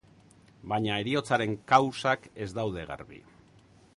[0.71, 3.21] Baina heriotzaren kausak ez daude garbi.